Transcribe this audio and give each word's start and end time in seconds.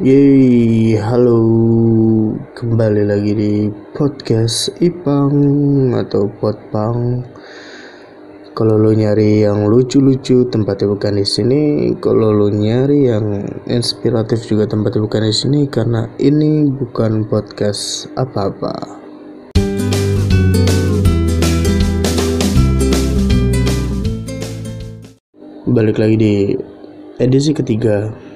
Yeay, 0.00 0.96
halo. 0.96 1.44
Kembali 2.56 3.04
lagi 3.04 3.36
di 3.36 3.54
podcast 3.92 4.72
Ipang 4.80 5.92
atau 5.92 6.24
Potpang. 6.40 7.20
Kalau 8.56 8.80
lo 8.80 8.96
nyari 8.96 9.44
yang 9.44 9.68
lucu-lucu 9.68 10.48
tempatnya 10.48 10.88
bukan 10.96 11.20
di 11.20 11.26
sini. 11.28 11.62
Kalau 12.00 12.32
lo 12.32 12.48
nyari 12.48 13.12
yang 13.12 13.44
inspiratif 13.68 14.48
juga 14.48 14.64
tempatnya 14.64 15.04
bukan 15.04 15.28
di 15.28 15.36
sini. 15.36 15.60
Karena 15.68 16.08
ini 16.16 16.64
bukan 16.72 17.28
podcast 17.28 18.08
apa-apa. 18.16 18.72
Balik 25.68 26.00
lagi 26.00 26.16
di 26.16 26.34
edisi 27.20 27.52
ketiga 27.52 28.29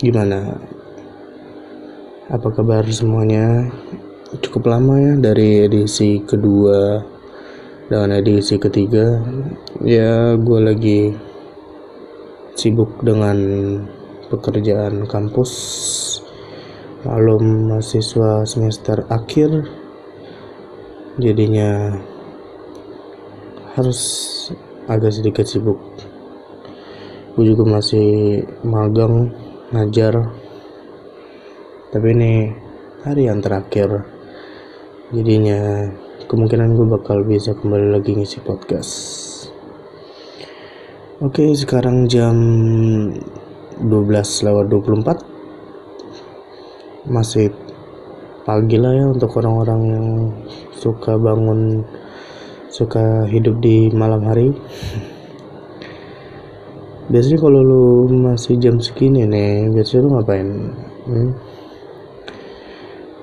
Gimana? 0.00 0.56
Apa 2.32 2.48
kabar 2.56 2.88
semuanya? 2.88 3.68
Cukup 4.40 4.72
lama 4.72 4.96
ya 4.96 5.12
dari 5.20 5.68
edisi 5.68 6.24
kedua 6.24 7.04
dan 7.92 8.08
edisi 8.08 8.56
ketiga. 8.56 9.20
Ya, 9.84 10.40
gue 10.40 10.60
lagi 10.64 11.12
sibuk 12.56 13.04
dengan 13.04 13.36
pekerjaan 14.32 15.04
kampus. 15.04 15.52
Malum 17.04 17.68
mahasiswa 17.68 18.48
semester 18.48 19.04
akhir. 19.12 19.68
Jadinya 21.20 21.92
harus 23.76 24.00
agak 24.88 25.12
sedikit 25.12 25.44
sibuk. 25.44 25.76
Gue 27.36 27.52
juga 27.52 27.68
masih 27.68 28.48
magang 28.64 29.49
ngajar. 29.70 30.18
Tapi 31.94 32.06
ini 32.10 32.50
hari 33.06 33.30
yang 33.30 33.38
terakhir 33.38 34.02
jadinya 35.14 35.86
kemungkinan 36.26 36.74
gue 36.74 36.86
bakal 36.90 37.22
bisa 37.22 37.54
kembali 37.54 37.94
lagi 37.94 38.18
ngisi 38.18 38.42
podcast. 38.42 38.90
Oke 41.22 41.54
sekarang 41.54 42.10
jam 42.10 42.34
12 43.78 44.46
lewat 44.46 44.66
24 44.74 47.06
masih 47.06 47.54
pagi 48.42 48.74
lah 48.74 48.92
ya 48.92 49.06
untuk 49.06 49.38
orang-orang 49.38 49.80
yang 49.86 50.06
suka 50.74 51.14
bangun 51.14 51.86
suka 52.70 53.26
hidup 53.30 53.62
di 53.62 53.90
malam 53.94 54.26
hari 54.26 54.50
biasanya 57.10 57.38
kalau 57.42 57.60
lu 57.66 57.86
masih 58.06 58.54
jam 58.62 58.78
segini 58.78 59.26
nih 59.26 59.66
biasanya 59.74 60.00
lu 60.06 60.10
ngapain 60.14 60.48
hmm? 61.10 61.30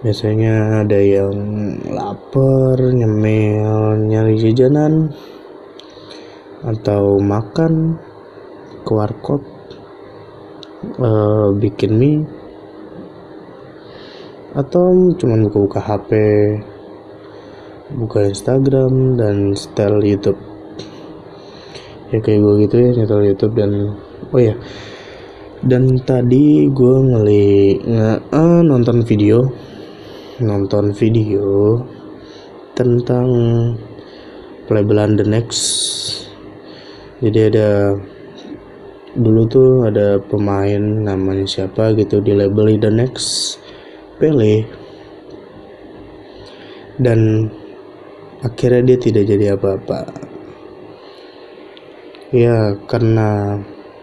biasanya 0.03 0.83
ada 0.83 0.99
yang 0.99 1.35
lapar 1.87 2.75
nyemil 2.83 3.95
nyari 4.11 4.35
jajanan 4.43 5.15
atau 6.67 7.15
makan 7.15 7.95
ke 8.83 8.91
warkop 8.91 9.39
uh, 10.99 11.55
bikin 11.55 11.91
mie 11.95 12.27
atau 14.51 15.15
cuman 15.15 15.47
buka-buka 15.47 15.79
HP 15.79 16.11
buka 17.95 18.19
Instagram 18.27 19.15
dan 19.15 19.55
setel 19.55 20.03
YouTube 20.03 20.46
ya 22.07 22.17
kayak 22.23 22.39
gue 22.39 22.53
gitu 22.63 22.75
ya 22.79 22.89
nyetel 22.95 23.21
YouTube 23.27 23.55
dan 23.59 23.71
oh 24.31 24.39
ya. 24.39 24.55
Dan 25.57 25.97
tadi 26.05 26.69
gue 26.69 26.95
ngeli 27.01 27.81
nge 27.81 28.11
uh, 28.29 28.61
nonton 28.61 29.01
video 29.01 29.41
nonton 30.37 30.93
video 30.93 31.81
tentang 32.77 33.27
pelabelan 34.69 35.17
The 35.17 35.25
Next. 35.25 35.63
Jadi 37.25 37.39
ada 37.49 37.97
dulu 39.17 39.49
tuh 39.49 39.89
ada 39.89 40.21
pemain 40.21 40.77
namanya 40.77 41.49
siapa 41.49 41.97
gitu 41.97 42.21
di 42.21 42.37
label 42.37 42.77
The 42.77 42.91
Next 42.93 43.57
Pele. 44.21 44.61
Dan 47.01 47.49
akhirnya 48.45 48.93
dia 48.93 48.97
tidak 49.01 49.23
jadi 49.25 49.45
apa-apa 49.57 50.26
ya 52.31 52.75
karena 52.91 53.55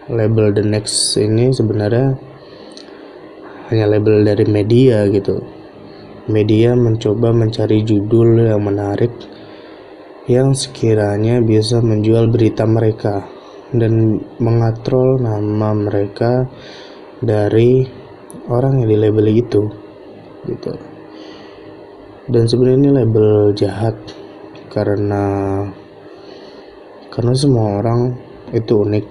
label 0.09 0.53
The 0.53 0.65
Next 0.65 1.13
ini 1.17 1.53
sebenarnya 1.53 2.17
hanya 3.69 3.85
label 3.89 4.21
dari 4.25 4.45
media 4.45 5.05
gitu. 5.09 5.41
Media 6.25 6.73
mencoba 6.73 7.29
mencari 7.29 7.85
judul 7.85 8.49
yang 8.49 8.65
menarik 8.65 9.13
yang 10.25 10.57
sekiranya 10.57 11.37
bisa 11.41 11.77
menjual 11.85 12.33
berita 12.33 12.65
mereka 12.65 13.29
dan 13.69 14.17
mengatrol 14.41 15.21
nama 15.21 15.69
mereka 15.77 16.49
dari 17.21 17.85
orang 18.49 18.81
yang 18.81 18.89
di 18.89 18.97
label 18.97 19.27
itu 19.29 19.61
gitu. 20.49 20.73
Dan 22.25 22.49
sebenarnya 22.49 22.89
ini 22.89 22.91
label 22.93 23.53
jahat 23.53 23.93
karena 24.73 25.25
karena 27.13 27.33
semua 27.33 27.81
orang 27.81 28.15
itu 28.53 28.85
unik. 28.85 29.05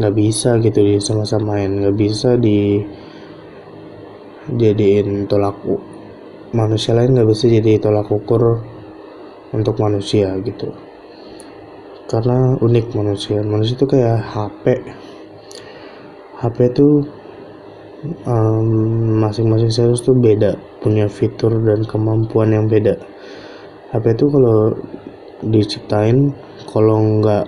Nggak 0.00 0.14
bisa 0.16 0.56
gitu 0.62 0.80
di 0.80 0.96
sama-samain. 1.02 1.70
Nggak 1.70 1.96
bisa 1.96 2.34
di 2.40 2.80
jadiin 4.50 5.30
tolak 5.30 5.60
manusia 6.50 6.96
lain 6.96 7.14
nggak 7.14 7.30
bisa 7.30 7.46
jadi 7.46 7.78
tolak 7.78 8.10
ukur 8.10 8.64
untuk 9.52 9.76
manusia 9.78 10.34
gitu. 10.42 10.72
Karena 12.10 12.58
unik 12.58 12.86
manusia. 12.96 13.38
Manusia 13.44 13.78
itu 13.78 13.86
kayak 13.86 14.18
HP 14.18 14.64
HP 16.40 16.72
itu 16.72 17.04
masing-masing 19.20 19.68
um, 19.68 19.76
series 19.76 20.00
tuh 20.00 20.16
beda. 20.16 20.56
Punya 20.80 21.04
fitur 21.12 21.52
dan 21.60 21.84
kemampuan 21.84 22.56
yang 22.56 22.64
beda. 22.64 22.96
HP 23.92 24.16
itu 24.16 24.26
kalau 24.32 24.72
diciptain 25.44 26.32
kalau 26.68 26.98
nggak 27.20 27.46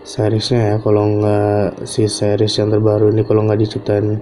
seriesnya 0.00 0.74
ya 0.74 0.76
kalau 0.80 1.04
nggak 1.20 1.84
si 1.84 2.08
series 2.08 2.56
yang 2.56 2.72
terbaru 2.72 3.12
ini 3.12 3.20
kalau 3.26 3.44
nggak 3.44 3.60
diciptain 3.60 4.16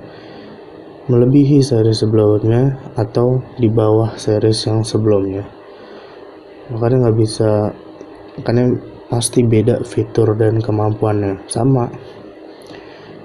melebihi 1.08 1.64
series 1.64 2.04
sebelumnya 2.04 2.76
atau 2.92 3.40
di 3.56 3.72
bawah 3.72 4.12
series 4.20 4.68
yang 4.68 4.84
sebelumnya. 4.84 5.46
Makanya 6.68 7.08
nggak 7.08 7.16
bisa 7.16 7.72
makanya 8.36 8.76
pasti 9.08 9.40
beda 9.40 9.80
fitur 9.88 10.36
dan 10.36 10.60
kemampuannya. 10.60 11.48
Sama 11.48 11.88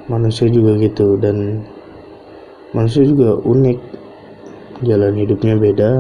manusia 0.08 0.48
juga 0.48 0.80
gitu 0.80 1.20
dan 1.20 1.68
manusia 2.72 3.04
juga 3.04 3.36
unik. 3.44 3.80
Jalan 4.88 5.16
hidupnya 5.20 5.60
beda. 5.60 5.92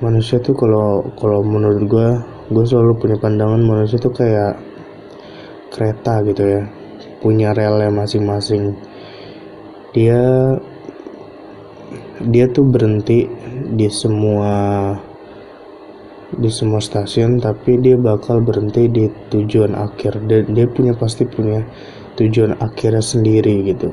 Manusia 0.00 0.40
tuh 0.40 0.56
kalau 0.56 1.04
kalau 1.20 1.44
menurut 1.44 1.84
gue 1.84 2.08
gue 2.50 2.64
selalu 2.66 2.98
punya 2.98 3.16
pandangan 3.20 3.62
manusia 3.62 4.00
tuh 4.00 4.10
kayak 4.10 4.58
kereta 5.70 6.24
gitu 6.26 6.42
ya. 6.42 6.62
Punya 7.22 7.54
relnya 7.54 7.92
masing-masing. 7.92 8.74
Dia 9.94 10.20
dia 12.22 12.46
tuh 12.50 12.66
berhenti 12.66 13.30
di 13.76 13.86
semua 13.92 14.54
di 16.32 16.48
semua 16.48 16.80
stasiun 16.80 17.38
tapi 17.42 17.76
dia 17.78 17.94
bakal 18.00 18.42
berhenti 18.42 18.88
di 18.90 19.06
tujuan 19.30 19.78
akhir. 19.78 20.18
Dan 20.26 20.56
dia 20.56 20.66
punya 20.66 20.96
pasti 20.98 21.28
punya 21.28 21.62
tujuan 22.18 22.58
akhirnya 22.58 23.04
sendiri 23.04 23.70
gitu. 23.70 23.92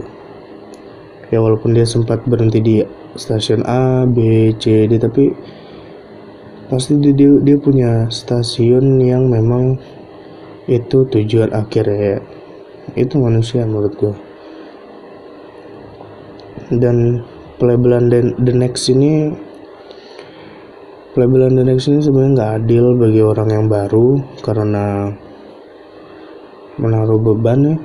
Ya 1.30 1.38
walaupun 1.38 1.78
dia 1.78 1.86
sempat 1.86 2.25
berhenti 2.25 2.57
di 2.57 2.75
stasiun 3.13 3.62
A 3.69 4.10
B 4.10 4.50
C 4.57 4.90
D 4.90 4.98
tapi 4.98 5.30
pasti 6.69 6.95
dia, 7.01 7.13
dia 7.42 7.57
punya 7.57 8.07
stasiun 8.07 9.01
yang 9.01 9.27
memang 9.27 9.75
itu 10.69 11.04
tujuan 11.10 11.51
akhir 11.51 11.86
ya. 11.89 12.18
Itu 12.94 13.18
manusia 13.18 13.66
menurut 13.66 13.94
gue 13.98 14.30
dan 16.77 17.25
pelabelan 17.57 18.13
the 18.13 18.54
next 18.54 18.94
ini 18.94 19.33
pelabelan 21.18 21.57
the 21.57 21.66
next 21.66 21.89
ini 21.89 21.98
sebenarnya 21.98 22.33
nggak 22.38 22.54
adil 22.62 22.86
bagi 22.94 23.21
orang 23.25 23.50
yang 23.50 23.66
baru 23.66 24.21
karena 24.45 25.10
menaruh 26.77 27.18
beban 27.18 27.60
ya. 27.66 27.77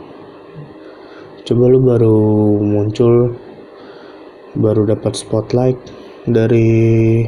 Coba 1.45 1.69
lu 1.69 1.81
baru 1.81 2.17
muncul 2.61 3.37
baru 4.57 4.89
dapat 4.89 5.13
spotlight 5.17 5.77
dari 6.25 7.25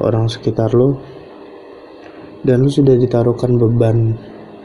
orang 0.00 0.28
sekitar 0.28 0.72
lo 0.76 1.00
dan 2.46 2.62
lu 2.62 2.70
sudah 2.70 2.94
ditaruhkan 2.94 3.58
beban 3.58 4.14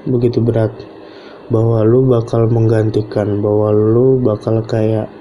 begitu 0.06 0.42
berat 0.42 0.74
bahwa 1.52 1.84
lu 1.84 2.08
bakal 2.08 2.48
menggantikan 2.48 3.44
bahwa 3.44 3.76
lu 3.76 4.22
bakal 4.24 4.64
kayak 4.64 5.12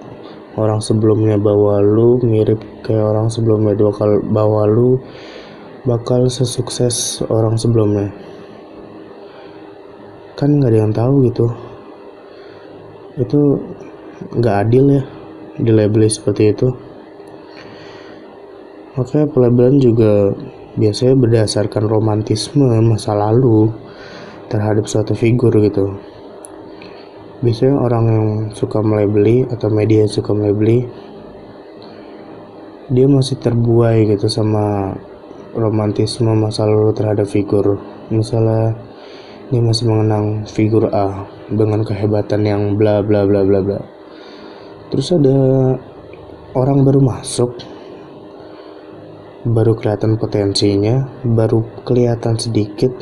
orang 0.55 0.79
sebelumnya 0.79 1.41
bahwa 1.41 1.83
lu 1.83 2.23
mirip 2.23 2.59
kayak 2.87 3.03
orang 3.03 3.27
sebelumnya 3.31 3.75
bakal 3.75 4.23
bahwa 4.31 4.67
lu 4.67 4.99
bakal 5.89 6.29
sesukses 6.29 7.25
orang 7.33 7.57
sebelumnya. 7.57 8.13
Kan 10.37 10.61
nggak 10.61 10.71
ada 10.73 10.79
yang 10.79 10.95
tahu 10.95 11.15
gitu. 11.29 11.47
Itu 13.17 13.41
nggak 14.37 14.57
adil 14.69 14.85
ya 15.01 15.03
di 15.61 15.71
label 15.73 16.09
seperti 16.09 16.53
itu 16.53 16.90
Oke, 18.99 19.23
pelabelan 19.23 19.79
juga 19.79 20.35
biasanya 20.75 21.15
berdasarkan 21.15 21.87
romantisme 21.87 22.67
masa 22.83 23.15
lalu 23.15 23.71
terhadap 24.51 24.91
suatu 24.91 25.15
figur 25.15 25.55
gitu. 25.63 25.95
Biasanya 27.39 27.79
orang 27.79 28.05
yang 28.11 28.27
suka 28.51 28.83
melebeli 28.83 29.47
atau 29.47 29.71
media 29.71 30.03
yang 30.03 30.11
suka 30.11 30.35
melebeli 30.35 30.91
dia 32.91 33.07
masih 33.07 33.39
terbuai 33.39 34.11
gitu 34.11 34.27
sama 34.27 34.99
romantisme 35.55 36.35
masa 36.35 36.67
lalu 36.67 36.91
terhadap 36.91 37.31
figur. 37.31 37.79
Misalnya 38.11 38.75
dia 39.55 39.63
masih 39.63 39.87
mengenang 39.87 40.51
figur 40.51 40.91
A 40.91 41.31
dengan 41.47 41.87
kehebatan 41.87 42.43
yang 42.43 42.75
bla 42.75 43.07
bla 43.07 43.23
bla 43.23 43.47
bla 43.47 43.63
bla. 43.63 43.79
Terus 44.91 45.15
ada 45.15 45.39
orang 46.59 46.83
baru 46.83 46.99
masuk 46.99 47.70
baru 49.47 49.73
kelihatan 49.73 50.21
potensinya 50.21 51.09
baru 51.25 51.65
kelihatan 51.89 52.37
sedikit. 52.37 52.93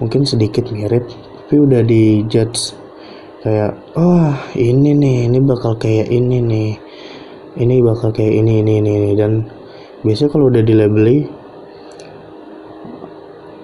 Mungkin 0.00 0.28
sedikit 0.28 0.68
mirip 0.72 1.08
tapi 1.46 1.62
udah 1.62 1.82
dijudge. 1.86 2.74
Kayak 3.46 3.78
oh 3.94 4.34
ini 4.58 4.96
nih 4.96 5.30
ini 5.30 5.38
bakal 5.38 5.78
kayak 5.78 6.10
ini 6.10 6.42
nih. 6.42 6.70
Ini 7.56 7.80
bakal 7.80 8.12
kayak 8.12 8.34
ini 8.36 8.60
ini 8.60 8.72
ini, 8.84 8.92
ini. 9.00 9.10
dan 9.16 9.48
biasanya 10.04 10.28
kalau 10.28 10.52
udah 10.52 10.60
dilabeli 10.60 11.24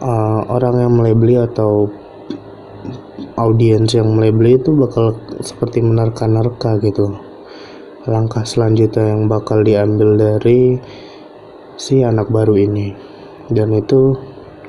uh, 0.01 0.41
orang 0.49 0.75
yang 0.81 0.93
melabeli 0.97 1.37
atau 1.37 1.93
audiens 3.37 3.93
yang 3.93 4.13
melabeli 4.13 4.57
itu 4.57 4.73
bakal 4.73 5.17
seperti 5.41 5.81
menerka-nerka 5.81 6.79
gitu. 6.81 7.19
Langkah 8.07 8.43
selanjutnya 8.43 9.15
yang 9.15 9.31
bakal 9.31 9.63
diambil 9.63 10.19
dari 10.19 10.79
si 11.77 12.03
anak 12.05 12.29
baru 12.29 12.57
ini. 12.57 12.95
Dan 13.53 13.75
itu 13.77 14.17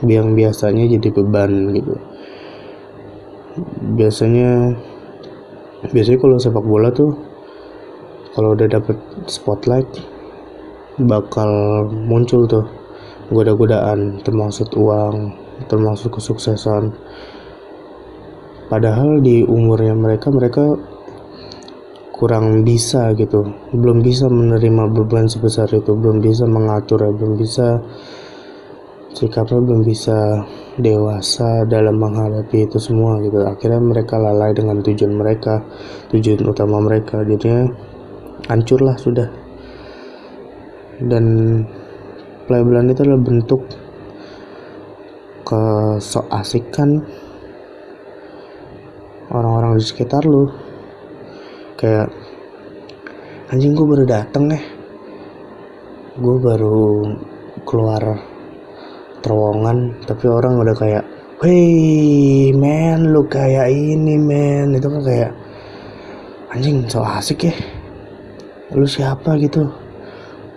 yang 0.03 0.35
biasanya 0.35 0.89
jadi 0.89 1.09
beban 1.15 1.71
gitu. 1.71 1.95
Biasanya 3.95 4.75
biasanya 5.91 6.19
kalau 6.19 6.37
sepak 6.39 6.65
bola 6.65 6.89
tuh 6.89 7.11
kalau 8.33 8.57
udah 8.57 8.65
dapet 8.65 8.97
spotlight 9.29 9.87
bakal 10.97 11.85
muncul 11.91 12.49
tuh 12.49 12.65
goda-godaan 13.29 14.21
termasuk 14.25 14.73
uang 14.75 15.33
termasuk 15.69 16.17
kesuksesan. 16.17 16.91
Padahal 18.67 19.21
di 19.21 19.45
umurnya 19.45 19.93
mereka 19.93 20.33
mereka 20.33 20.75
kurang 22.13 22.61
bisa 22.61 23.09
gitu. 23.17 23.41
Belum 23.73 24.05
bisa 24.05 24.29
menerima 24.29 24.93
beban 24.93 25.25
sebesar 25.25 25.67
itu 25.73 25.97
belum 25.97 26.21
bisa 26.21 26.45
mengatur 26.45 27.09
belum 27.09 27.35
bisa 27.41 27.81
sikapnya 29.17 29.61
belum 29.61 29.81
bisa 29.81 30.45
dewasa 30.77 31.65
dalam 31.65 31.97
menghadapi 31.97 32.69
itu 32.69 32.77
semua 32.77 33.17
gitu. 33.25 33.41
Akhirnya 33.41 33.81
mereka 33.81 34.21
lalai 34.21 34.53
dengan 34.53 34.85
tujuan 34.85 35.13
mereka 35.17 35.65
tujuan 36.13 36.45
utama 36.45 36.77
mereka. 36.77 37.25
Jadinya 37.25 37.65
hancurlah 38.45 38.95
sudah. 38.95 39.29
Dan 41.01 41.25
pelabelan 42.45 42.93
itu 42.93 43.01
adalah 43.01 43.21
bentuk 43.25 43.61
kesok 45.43 46.29
asikan 46.31 47.03
orang-orang 49.33 49.81
di 49.81 49.83
sekitar 49.83 50.23
lu 50.23 50.47
kayak 51.83 52.07
anjing 53.51 53.75
gue 53.75 53.83
baru 53.83 54.07
dateng 54.07 54.47
nih. 54.47 54.63
Gue 56.15 56.39
baru 56.39 57.03
keluar 57.67 58.23
terowongan. 59.19 60.07
Tapi 60.07 60.25
orang 60.31 60.63
udah 60.63 60.75
kayak 60.79 61.03
Hei 61.43 62.55
men 62.55 63.11
lu 63.11 63.27
kayak 63.27 63.67
ini 63.67 64.15
men. 64.15 64.71
Itu 64.71 64.87
kan 64.87 65.03
kayak 65.03 65.31
anjing 66.55 66.87
so 66.87 67.03
asik 67.03 67.51
ya. 67.51 67.55
Lu 68.71 68.87
siapa 68.87 69.35
gitu? 69.43 69.67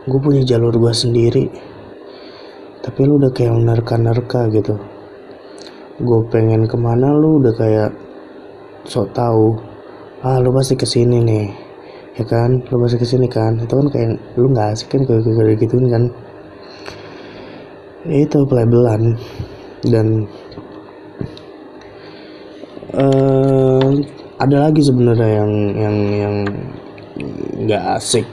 Gue 0.06 0.20
punya 0.22 0.46
jalur 0.46 0.78
gue 0.78 0.94
sendiri. 0.94 1.50
Tapi 2.86 3.00
lu 3.02 3.18
udah 3.18 3.34
kayak 3.34 3.50
nerka-nerka 3.66 4.46
gitu. 4.54 4.78
Gue 5.98 6.22
pengen 6.30 6.70
ke 6.70 6.78
mana 6.78 7.10
lu 7.10 7.42
udah 7.42 7.50
kayak 7.58 7.90
sok 8.86 9.10
tahu 9.10 9.75
ah 10.24 10.40
lu 10.40 10.48
pasti 10.54 10.78
ke 10.78 10.86
sini 10.88 11.20
nih 11.20 11.46
ya 12.16 12.24
kan? 12.24 12.64
Lu 12.72 12.80
pasti 12.80 12.96
ke 12.96 13.06
sini 13.08 13.28
kan? 13.28 13.60
Itu 13.60 13.76
kan 13.76 13.88
kayak 13.92 14.16
lu 14.40 14.48
nggak 14.48 14.72
asik 14.72 14.88
kan 14.96 15.02
kayak 15.04 15.24
kayak 15.24 15.60
gitu 15.60 15.76
kan? 15.92 16.04
Itu 18.08 18.48
pelabelan. 18.48 19.20
Dan 19.84 20.24
uh, 22.96 23.88
ada 24.40 24.56
lagi 24.68 24.80
sebenarnya 24.80 25.28
yang 25.44 25.52
yang 25.76 25.96
yang 26.16 26.34
nggak 27.66 27.84
asik. 28.00 28.24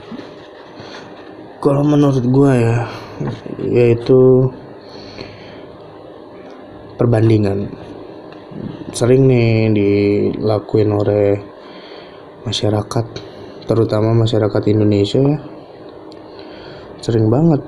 Kalau 1.60 1.80
menurut 1.84 2.24
gue 2.24 2.52
ya 2.52 2.78
yaitu 3.60 4.52
perbandingan. 6.96 7.68
Sering 8.94 9.26
nih 9.26 9.74
dilakuin 9.74 10.94
oleh 10.94 11.53
masyarakat 12.44 13.06
terutama 13.64 14.12
masyarakat 14.12 14.62
Indonesia 14.68 15.20
ya. 15.20 15.38
Sering 17.00 17.28
banget 17.28 17.60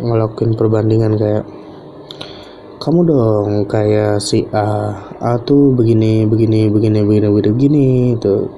ngelakuin 0.00 0.56
perbandingan 0.56 1.16
kayak 1.20 1.44
kamu 2.80 3.00
dong 3.06 3.50
kayak 3.70 4.18
si 4.18 4.42
A 4.50 4.92
A 5.20 5.38
tuh 5.40 5.72
begini 5.76 6.24
begini 6.26 6.66
begini 6.72 7.04
begini 7.04 7.28
begini 7.30 7.52
begini 7.52 7.86
tuh 8.18 8.48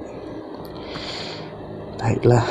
baiklah. 1.99 2.45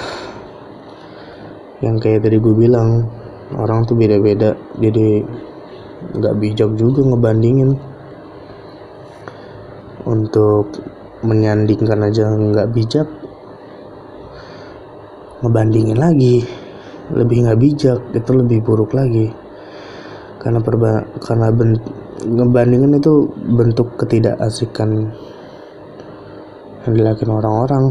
Yang 1.83 1.97
kayak 2.01 2.21
tadi 2.25 2.37
gue 2.41 2.55
bilang 2.57 3.11
orang 3.59 3.85
tuh 3.85 3.97
beda-beda 3.99 4.57
jadi 4.81 5.25
nggak 6.15 6.35
bijak 6.41 6.71
juga 6.81 7.01
ngebandingin. 7.05 7.77
Untuk 10.05 10.69
menyandingkan 11.25 12.05
aja 12.05 12.29
nggak 12.29 12.71
bijak 12.77 13.09
ngebandingin 15.45 16.01
lagi. 16.01 16.45
Lebih 17.13 17.45
nggak 17.45 17.61
bijak 17.61 18.01
itu 18.17 18.31
lebih 18.33 18.65
buruk 18.65 18.97
lagi. 18.97 19.29
Karena 20.41 20.61
perba 20.61 21.05
karena 21.21 21.53
ben, 21.53 21.77
ngebandingin 22.25 22.97
itu 22.97 23.29
bentuk 23.57 23.97
ketidakasikan 24.01 25.13
yang 26.85 26.93
dilakukan 26.97 27.33
orang-orang. 27.33 27.85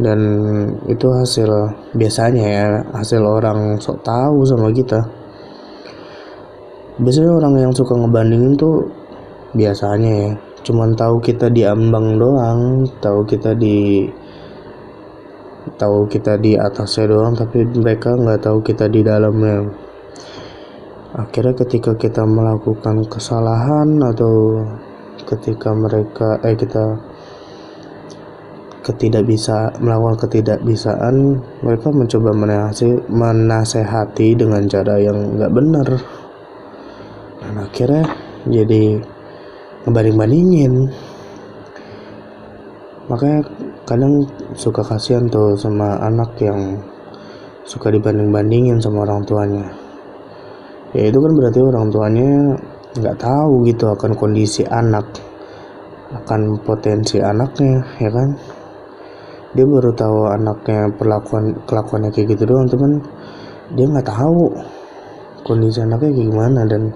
Dan 0.00 0.20
itu 0.88 1.12
hasil 1.12 1.48
biasanya 1.92 2.44
ya 2.44 2.66
hasil 2.96 3.20
orang 3.20 3.76
sok 3.80 4.00
tahu 4.00 4.48
sama 4.48 4.72
kita. 4.72 5.04
Biasanya 7.00 7.32
orang 7.32 7.68
yang 7.68 7.72
suka 7.72 7.96
ngebandingin 7.96 8.56
tuh 8.60 8.88
biasanya 9.56 10.10
ya 10.12 10.30
cuman 10.60 10.92
tahu 10.92 11.18
kita 11.24 11.48
diambang 11.48 12.20
doang 12.20 12.84
tahu 13.00 13.24
kita 13.24 13.56
di 13.56 14.08
tahu 15.76 16.08
kita 16.08 16.40
di 16.40 16.56
atasnya 16.56 17.08
doang 17.08 17.36
tapi 17.36 17.64
mereka 17.68 18.16
nggak 18.16 18.40
tahu 18.40 18.58
kita 18.64 18.88
di 18.88 19.00
dalamnya. 19.04 19.68
Akhirnya 21.10 21.58
ketika 21.58 21.98
kita 21.98 22.22
melakukan 22.22 23.02
kesalahan 23.10 23.98
atau 23.98 24.62
ketika 25.26 25.74
mereka 25.74 26.38
eh 26.46 26.54
kita 26.54 26.96
ketidak 28.80 29.28
bisa 29.28 29.68
melakukan 29.82 30.26
ketidakbisaan 30.26 31.36
mereka 31.60 31.92
mencoba 31.92 32.30
menasehati, 32.32 33.10
menasehati 33.12 34.28
dengan 34.38 34.64
cara 34.70 34.96
yang 34.96 35.36
nggak 35.36 35.52
benar. 35.52 35.88
Dan 37.42 37.54
akhirnya 37.58 38.04
jadi 38.48 39.02
ngebanding-bandingin 39.86 40.92
makanya 43.10 43.42
kadang 43.90 44.22
suka 44.54 44.86
kasihan 44.86 45.26
tuh 45.26 45.58
sama 45.58 45.98
anak 45.98 46.38
yang 46.38 46.78
suka 47.66 47.90
dibanding-bandingin 47.90 48.78
sama 48.78 49.02
orang 49.02 49.26
tuanya. 49.26 49.66
Ya 50.94 51.10
itu 51.10 51.18
kan 51.18 51.32
berarti 51.34 51.58
orang 51.58 51.86
tuanya 51.90 52.30
nggak 52.98 53.18
tahu 53.18 53.66
gitu 53.66 53.90
akan 53.90 54.14
kondisi 54.18 54.66
anak 54.66 55.06
akan 56.10 56.58
potensi 56.62 57.18
anaknya 57.22 57.82
ya 57.98 58.10
kan? 58.10 58.34
Dia 59.54 59.66
baru 59.66 59.90
tahu 59.90 60.30
anaknya 60.30 60.90
perlakuan 60.94 61.54
kelakuannya 61.66 62.10
kayak 62.14 62.38
gitu 62.38 62.46
doang 62.46 62.70
teman 62.70 63.02
dia 63.74 63.86
nggak 63.86 64.06
tahu 64.06 64.54
kondisi 65.42 65.82
anaknya 65.82 66.14
kayak 66.14 66.26
gimana 66.30 66.60
dan 66.66 66.94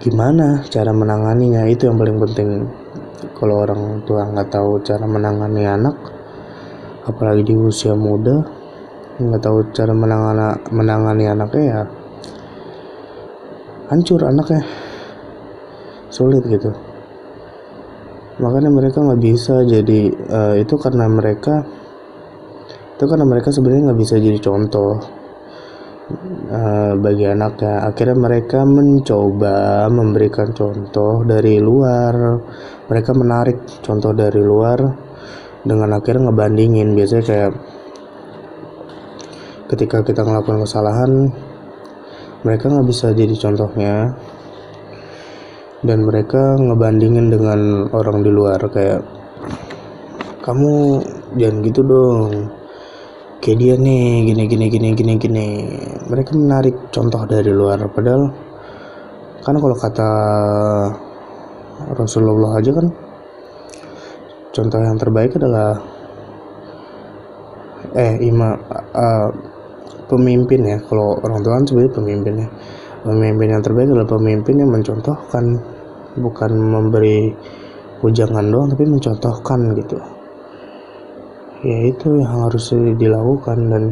gimana 0.00 0.64
cara 0.72 0.90
menanganinya? 0.90 1.68
Itu 1.68 1.92
yang 1.92 2.00
paling 2.00 2.16
penting. 2.24 2.48
Kalau 3.36 3.64
orang 3.64 4.00
tua 4.08 4.24
nggak 4.24 4.48
tahu 4.48 4.80
cara 4.80 5.04
menangani 5.04 5.64
anak 5.68 5.96
apalagi 7.04 7.52
di 7.52 7.54
usia 7.56 7.96
muda 7.96 8.44
nggak 9.20 9.40
tahu 9.40 9.58
cara 9.72 9.92
menangani 9.92 10.60
menangani 10.72 11.24
anaknya 11.28 11.62
ya 11.68 11.82
hancur 13.92 14.24
anaknya. 14.24 14.64
Sulit 16.08 16.42
gitu. 16.48 16.72
Makanya 18.40 18.72
mereka 18.72 19.04
nggak 19.04 19.20
bisa 19.20 19.62
jadi 19.68 20.00
uh, 20.32 20.54
itu 20.56 20.74
karena 20.80 21.04
mereka 21.06 21.60
itu 22.96 23.04
karena 23.04 23.24
mereka 23.28 23.52
sebenarnya 23.52 23.92
nggak 23.92 24.00
bisa 24.00 24.16
jadi 24.16 24.38
contoh 24.40 25.19
uh, 26.50 26.92
bagi 26.98 27.24
anaknya. 27.26 27.86
Akhirnya 27.86 28.16
mereka 28.18 28.66
mencoba 28.66 29.86
memberikan 29.88 30.50
contoh 30.52 31.22
dari 31.22 31.56
luar. 31.62 32.14
Mereka 32.90 33.10
menarik 33.14 33.58
contoh 33.80 34.10
dari 34.10 34.42
luar 34.42 34.78
dengan 35.62 35.94
akhirnya 35.94 36.28
ngebandingin. 36.30 36.92
Biasanya 36.92 37.24
kayak 37.24 37.52
ketika 39.70 40.02
kita 40.02 40.26
melakukan 40.26 40.66
kesalahan 40.66 41.30
mereka 42.42 42.68
nggak 42.68 42.88
bisa 42.90 43.14
jadi 43.14 43.34
contohnya. 43.38 43.94
Dan 45.80 46.04
mereka 46.04 46.60
ngebandingin 46.60 47.32
dengan 47.32 47.88
orang 47.96 48.20
di 48.20 48.28
luar 48.28 48.60
kayak 48.68 49.00
kamu 50.44 51.00
jangan 51.40 51.56
gitu 51.64 51.80
dong 51.80 52.59
kayak 53.40 53.56
dia 53.56 53.74
nih 53.80 54.28
gini 54.28 54.44
gini 54.44 54.66
gini 54.68 54.88
gini 54.92 55.12
gini. 55.16 55.48
Mereka 56.12 56.36
menarik 56.36 56.92
contoh 56.92 57.24
dari 57.24 57.48
luar 57.48 57.80
padahal 57.88 58.28
kan 59.40 59.56
kalau 59.56 59.76
kata 59.76 60.10
Rasulullah 61.96 62.60
aja 62.60 62.76
kan 62.76 62.86
contoh 64.52 64.78
yang 64.84 65.00
terbaik 65.00 65.32
adalah 65.40 65.80
eh 67.96 68.20
ima 68.20 68.52
uh, 68.92 69.28
pemimpin 70.12 70.60
ya. 70.68 70.78
Kalau 70.84 71.16
orang 71.24 71.40
tua 71.40 71.52
kan 71.56 71.64
sebenarnya 71.64 71.92
pemimpin 71.96 72.34
ya. 72.44 72.48
Pemimpin 73.00 73.48
yang 73.56 73.64
terbaik 73.64 73.88
adalah 73.88 74.08
pemimpin 74.12 74.54
yang 74.60 74.68
mencontohkan 74.68 75.56
bukan 76.20 76.52
memberi 76.52 77.32
ujangan 78.04 78.44
doang 78.52 78.68
tapi 78.68 78.84
mencontohkan 78.84 79.72
gitu 79.76 80.19
ya 81.60 81.78
itu 81.92 82.20
yang 82.20 82.48
harus 82.48 82.72
dilakukan 82.72 83.58
dan 83.68 83.84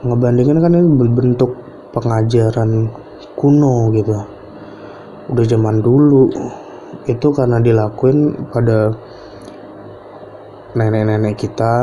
ngebandingin 0.00 0.58
kan 0.60 0.72
ini 0.72 0.88
berbentuk 0.96 1.52
pengajaran 1.92 2.88
kuno 3.36 3.92
gitu. 3.92 4.16
Udah 5.30 5.44
zaman 5.46 5.84
dulu 5.84 6.32
itu 7.06 7.28
karena 7.30 7.60
dilakuin 7.60 8.48
pada 8.48 8.90
nenek-nenek 10.74 11.36
kita 11.36 11.74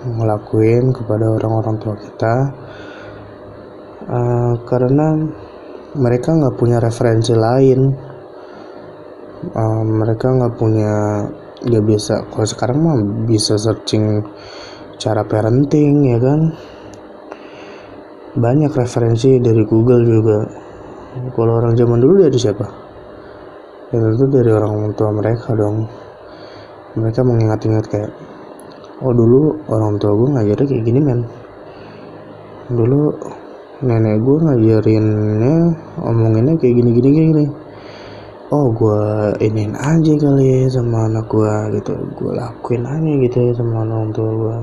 ngelakuin 0.00 0.96
kepada 0.96 1.26
orang-orang 1.36 1.76
tua 1.76 1.94
kita 1.98 2.34
uh, 4.08 4.54
karena 4.64 5.06
mereka 5.98 6.32
nggak 6.32 6.56
punya 6.56 6.78
referensi 6.80 7.34
lain. 7.34 7.80
Uh, 9.40 9.82
mereka 9.84 10.28
nggak 10.36 10.54
punya 10.60 11.24
nggak 11.60 11.84
bisa. 11.84 12.24
Kalau 12.28 12.46
sekarang 12.48 12.78
mah 12.80 12.96
bisa 13.28 13.60
searching 13.60 14.24
cara 14.96 15.24
parenting 15.24 16.08
ya 16.08 16.18
kan? 16.20 16.40
Banyak 18.36 18.72
referensi 18.72 19.36
dari 19.42 19.62
Google 19.68 20.02
juga. 20.06 20.38
Kalau 21.34 21.58
orang 21.58 21.74
zaman 21.74 21.98
dulu 21.98 22.24
dari 22.24 22.38
siapa? 22.38 22.66
Ya 23.90 23.98
tentu 23.98 24.24
dari 24.30 24.50
orang 24.54 24.94
tua 24.94 25.10
mereka 25.10 25.52
dong. 25.58 25.84
Mereka 26.94 27.20
mengingat-ingat 27.26 27.84
kayak 27.90 28.10
oh 29.02 29.10
dulu 29.10 29.58
orang 29.66 29.98
tua 29.98 30.12
gue 30.14 30.28
ngajarin 30.30 30.66
kayak 30.70 30.84
gini 30.86 31.00
men. 31.02 31.20
Dulu 32.70 33.00
nenek 33.82 34.22
gue 34.22 34.36
ngajarinnya 34.44 35.54
omonginnya 36.04 36.54
kayak 36.60 36.74
gini 36.78 36.90
gini 36.92 37.08
gini 37.10 37.44
oh 38.50 38.66
gue 38.74 39.02
iniin 39.38 39.74
aja 39.78 40.12
kali 40.18 40.66
ya 40.66 40.68
sama 40.70 41.06
anak 41.06 41.26
gue 41.30 41.80
gitu. 41.80 41.94
Gue 42.18 42.32
lakuin 42.34 42.82
aja 42.86 43.12
gitu 43.24 43.36
ya 43.38 43.52
sama 43.54 43.86
orang 43.86 44.10
tua 44.10 44.30
gue 44.30 44.58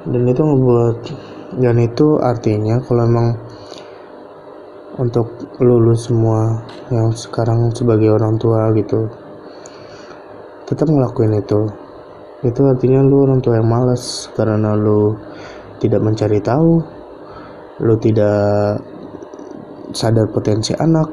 dan 0.00 0.24
itu 0.24 0.40
ngebuat 0.40 0.96
dan 1.60 1.76
itu 1.76 2.06
artinya 2.24 2.80
kalau 2.88 3.04
emang 3.04 3.28
untuk 4.96 5.28
lulus 5.60 6.08
semua 6.08 6.64
yang 6.88 7.12
sekarang 7.12 7.68
sebagai 7.76 8.08
orang 8.16 8.40
tua 8.40 8.72
gitu 8.72 9.12
tetap 10.70 10.86
ngelakuin 10.86 11.34
itu. 11.34 11.66
Itu 12.46 12.64
artinya 12.64 13.04
lu 13.04 13.26
orang 13.28 13.42
tua 13.44 13.58
yang 13.58 13.68
malas 13.68 14.30
karena 14.38 14.72
lu 14.78 15.18
tidak 15.82 16.00
mencari 16.00 16.38
tahu, 16.40 16.80
lu 17.82 17.94
tidak 17.98 18.78
sadar 19.90 20.30
potensi 20.30 20.72
anak, 20.78 21.10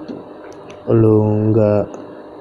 lu 0.87 1.51
nggak 1.51 1.83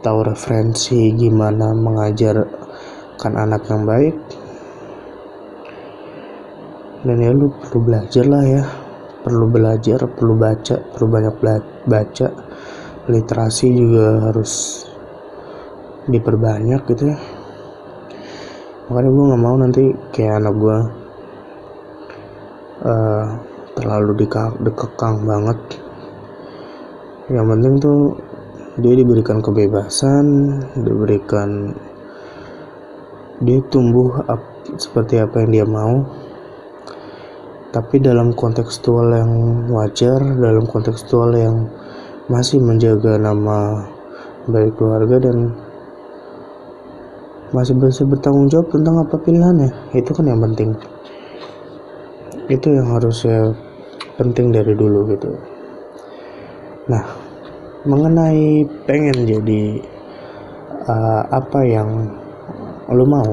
tahu 0.06 0.22
referensi 0.22 1.10
gimana 1.18 1.74
mengajarkan 1.74 3.32
anak 3.34 3.66
yang 3.66 3.82
baik, 3.82 4.14
dan 7.02 7.16
ya 7.18 7.30
lu 7.34 7.50
perlu 7.50 7.78
belajar 7.82 8.24
lah 8.30 8.44
ya, 8.46 8.62
perlu 9.26 9.50
belajar, 9.50 9.98
perlu 10.06 10.34
baca, 10.38 10.76
perlu 10.94 11.06
banyak 11.10 11.34
baca, 11.90 12.28
literasi 13.10 13.66
juga 13.74 14.30
harus 14.30 14.86
diperbanyak 16.06 16.86
gitu 16.86 17.10
ya. 17.10 17.18
Makanya 18.86 19.10
gue 19.10 19.24
nggak 19.26 19.42
mau 19.42 19.56
nanti 19.58 19.90
kayak 20.14 20.38
anak 20.38 20.54
gue 20.54 20.78
uh, 22.86 23.26
terlalu 23.74 24.30
dikekang 24.62 25.26
banget. 25.26 25.58
Yang 27.26 27.46
penting 27.50 27.74
tuh 27.82 28.14
dia 28.76 28.92
diberikan 28.92 29.40
kebebasan 29.40 30.24
diberikan 30.76 31.72
dia 33.40 33.60
tumbuh 33.68 34.24
up, 34.28 34.40
seperti 34.76 35.20
apa 35.20 35.44
yang 35.44 35.50
dia 35.52 35.66
mau. 35.68 36.04
Tapi 37.72 38.00
dalam 38.00 38.32
kontekstual 38.32 39.12
yang 39.12 39.32
wajar 39.68 40.16
dalam 40.20 40.64
kontekstual 40.64 41.36
yang 41.36 41.68
masih 42.32 42.56
menjaga 42.64 43.20
nama 43.20 43.84
baik 44.48 44.80
keluarga 44.80 45.20
dan 45.20 45.52
masih 47.52 47.76
bisa 47.76 48.08
bertanggung 48.08 48.48
jawab 48.48 48.72
tentang 48.72 48.96
apa 49.04 49.14
pilihannya 49.20 49.70
itu 49.92 50.10
kan 50.16 50.24
yang 50.24 50.40
penting. 50.40 50.72
Itu 52.48 52.72
yang 52.72 52.88
harusnya 52.96 53.52
penting 54.16 54.56
dari 54.56 54.72
dulu 54.72 55.12
gitu. 55.12 55.36
Nah 56.88 57.25
mengenai 57.86 58.66
pengen 58.82 59.14
jadi 59.22 59.62
uh, 60.90 61.22
apa 61.30 61.60
yang 61.62 61.90
lo 62.90 63.04
mau. 63.06 63.32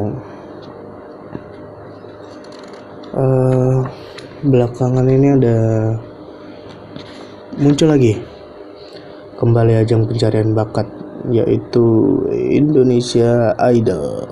Uh, 3.14 3.86
belakangan 4.46 5.06
ini 5.06 5.28
ada 5.38 5.58
muncul 7.58 7.90
lagi. 7.90 8.18
Kembali 9.38 9.74
ajang 9.82 10.06
pencarian 10.08 10.54
bakat 10.54 10.88
yaitu 11.34 11.84
Indonesia 12.32 13.58
Idol. 13.58 14.30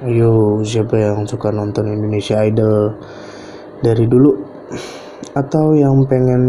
Ayo 0.00 0.64
siapa 0.64 0.96
yang 0.96 1.28
suka 1.28 1.52
nonton 1.52 1.90
Indonesia 1.90 2.40
Idol? 2.40 2.96
Dari 3.80 4.04
dulu 4.08 4.32
atau 5.30 5.78
yang 5.78 6.02
pengen 6.10 6.42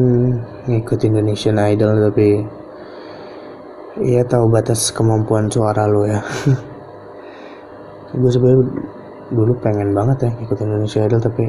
ngikut 0.65 1.05
Indonesian 1.05 1.61
Idol 1.61 2.09
tapi 2.09 2.41
ya 4.01 4.25
tahu 4.25 4.49
batas 4.49 4.89
kemampuan 4.89 5.45
suara 5.53 5.85
lo 5.85 6.09
ya. 6.09 6.21
Gue 8.17 8.31
sebenarnya 8.33 8.65
dulu 9.31 9.53
pengen 9.61 9.93
banget 9.93 10.27
ya 10.27 10.31
ikut 10.43 10.57
Indonesia 10.59 11.05
Idol 11.05 11.21
tapi 11.23 11.45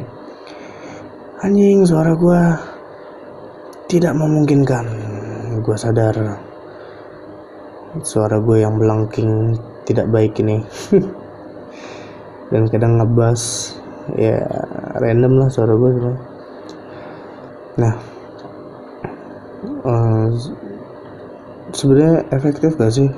anjing 1.42 1.82
suara 1.82 2.14
gue 2.14 2.40
tidak 3.90 4.14
memungkinkan. 4.14 4.86
Gue 5.64 5.74
sadar 5.74 6.14
suara 8.06 8.38
gue 8.38 8.62
yang 8.62 8.78
belangking 8.78 9.58
tidak 9.88 10.06
baik 10.12 10.38
ini. 10.38 10.62
Dan 12.52 12.68
kadang 12.68 13.00
ngebas 13.00 13.74
ya 14.14 14.44
random 15.00 15.42
lah 15.42 15.48
suara 15.48 15.72
gue 15.74 15.90
sebenernya 15.96 16.31
nah 17.80 17.94
uh, 19.86 20.28
sebenarnya 21.72 22.28
efektif 22.30 22.76
gak 22.76 22.92
sih 22.92 23.08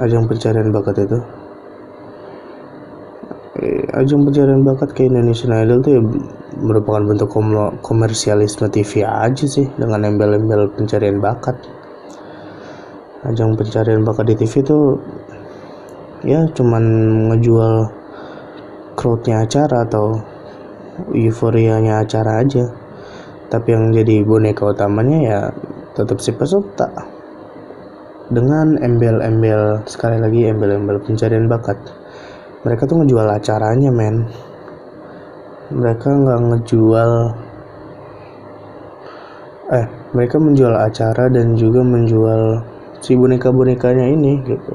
ajang 0.00 0.24
pencarian 0.24 0.72
bakat 0.72 1.04
itu? 1.04 1.18
Eh, 3.60 3.84
ajang 3.92 4.24
pencarian 4.24 4.64
bakat 4.64 4.96
ke 4.96 5.04
Indonesian 5.04 5.52
Idol 5.52 5.84
tuh 5.84 5.92
ya 5.98 6.02
merupakan 6.56 7.04
bentuk 7.04 7.28
kom 7.28 7.52
komersialisme 7.84 8.72
TV 8.72 9.04
aja 9.04 9.44
sih 9.44 9.68
dengan 9.76 10.08
embel-embel 10.08 10.72
pencarian 10.72 11.20
bakat. 11.20 11.60
Ajang 13.28 13.52
pencarian 13.60 14.00
bakat 14.00 14.32
di 14.32 14.34
TV 14.40 14.64
tuh 14.64 14.96
ya 16.24 16.48
cuman 16.56 16.84
ngejual 17.32 17.92
crowdnya 18.96 19.44
acara 19.44 19.84
atau 19.84 20.16
euforianya 21.12 22.00
acara 22.04 22.40
aja 22.40 22.79
tapi 23.50 23.74
yang 23.74 23.90
jadi 23.90 24.22
boneka 24.22 24.62
utamanya 24.62 25.18
ya 25.18 25.40
tetap 25.98 26.22
si 26.22 26.30
peserta 26.30 26.86
dengan 28.30 28.78
embel-embel 28.78 29.82
sekali 29.90 30.22
lagi 30.22 30.46
embel-embel 30.46 31.02
pencarian 31.02 31.50
bakat 31.50 31.76
mereka 32.62 32.86
tuh 32.86 33.02
ngejual 33.02 33.26
acaranya 33.26 33.90
men 33.90 34.30
mereka 35.74 36.14
nggak 36.14 36.40
ngejual 36.46 37.12
eh 39.70 39.86
mereka 40.14 40.36
menjual 40.38 40.74
acara 40.74 41.30
dan 41.30 41.54
juga 41.58 41.82
menjual 41.82 42.62
si 43.02 43.18
boneka-bonekanya 43.18 44.06
ini 44.10 44.42
gitu 44.46 44.74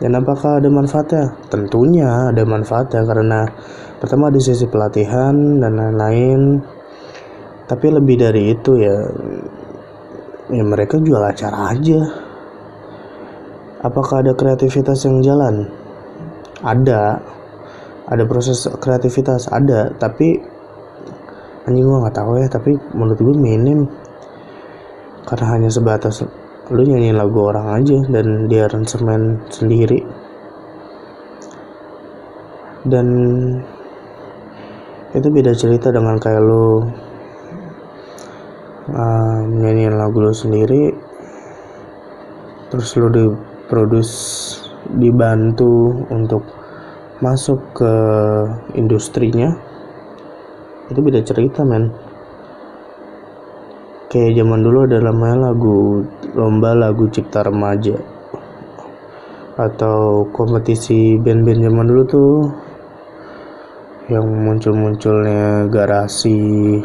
dan 0.00 0.16
apakah 0.16 0.56
ada 0.56 0.72
manfaatnya? 0.72 1.28
Tentunya 1.52 2.32
ada 2.32 2.40
manfaatnya 2.48 3.04
karena 3.04 3.44
pertama 4.00 4.32
di 4.32 4.40
sisi 4.40 4.64
pelatihan 4.64 5.60
dan 5.60 5.76
lain-lain. 5.76 6.64
Tapi 7.70 7.86
lebih 7.86 8.18
dari 8.18 8.50
itu 8.50 8.82
ya 8.82 8.98
ya 10.50 10.64
mereka 10.66 10.98
jual 10.98 11.22
acara 11.22 11.70
aja. 11.70 12.02
Apakah 13.86 14.26
ada 14.26 14.34
kreativitas 14.34 15.06
yang 15.06 15.22
jalan? 15.22 15.70
Ada. 16.66 17.22
Ada 18.10 18.26
proses 18.26 18.66
kreativitas? 18.82 19.46
Ada. 19.46 19.94
Tapi 19.94 20.34
anjing 21.70 21.86
gue 21.86 22.02
nggak 22.02 22.16
tahu 22.18 22.42
ya 22.42 22.50
tapi 22.50 22.74
menurut 22.90 23.22
gue 23.22 23.36
minim. 23.38 23.86
Karena 25.22 25.46
hanya 25.54 25.70
sebatas 25.70 26.26
lu 26.74 26.82
nyanyiin 26.82 27.14
lagu 27.14 27.38
orang 27.38 27.78
aja 27.78 28.02
dan 28.10 28.50
dia 28.50 28.66
aransemen 28.66 29.46
sendiri. 29.46 30.02
Dan 32.82 33.06
itu 35.14 35.28
beda 35.30 35.54
cerita 35.54 35.94
dengan 35.94 36.18
kayak 36.18 36.42
lu 36.42 36.82
uh, 38.90 39.40
nyanyiin 39.46 39.94
lagu 39.94 40.18
lo 40.18 40.34
sendiri 40.34 40.90
terus 42.70 42.94
lo 42.94 43.10
diproduce 43.10 44.14
dibantu 44.94 46.06
untuk 46.10 46.46
masuk 47.20 47.60
ke 47.76 47.94
industrinya 48.74 49.52
itu 50.90 50.98
beda 50.98 51.22
cerita 51.22 51.62
men. 51.62 51.94
Kayak 54.10 54.42
zaman 54.42 54.66
dulu 54.66 54.90
ada 54.90 54.98
namanya 54.98 55.54
lagu 55.54 56.02
lomba 56.34 56.74
lagu 56.74 57.06
cipta 57.06 57.46
remaja 57.46 57.94
atau 59.54 60.26
kompetisi 60.34 61.14
band-band 61.20 61.62
zaman 61.62 61.86
dulu 61.86 62.02
tuh 62.10 62.34
yang 64.10 64.26
muncul-munculnya 64.26 65.70
garasi 65.70 66.82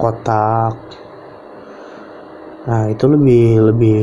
kotak. 0.00 0.74
Nah 2.64 2.88
itu 2.88 3.04
lebih 3.06 3.70
lebih 3.72 3.98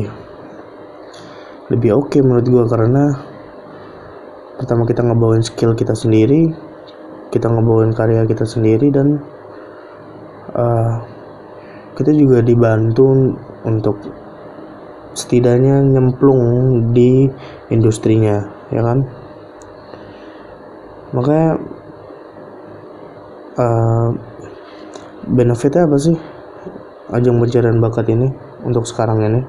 lebih 1.71 1.89
oke 1.95 2.11
okay 2.11 2.19
menurut 2.21 2.45
gue 2.45 2.65
karena 2.67 3.15
pertama 4.59 4.83
kita 4.85 5.01
ngebawain 5.01 5.41
skill 5.41 5.73
kita 5.73 5.95
sendiri 5.95 6.51
kita 7.31 7.47
ngebawain 7.47 7.95
karya 7.95 8.27
kita 8.27 8.43
sendiri 8.43 8.91
dan 8.91 9.23
uh, 10.51 10.99
kita 11.95 12.11
juga 12.11 12.43
dibantu 12.43 13.33
untuk 13.63 13.95
setidaknya 15.15 15.79
nyemplung 15.79 16.43
di 16.91 17.31
industrinya 17.71 18.43
ya 18.71 18.83
kan? 18.83 19.07
Makanya 21.15 21.51
uh, 23.59 24.09
benefitnya 25.27 25.85
apa 25.85 25.97
sih? 26.01 26.17
Ajang 27.11 27.37
pencarian 27.37 27.77
bakat 27.83 28.07
ini 28.09 28.31
untuk 28.65 28.87
sekarang 28.87 29.21
ini. 29.21 29.41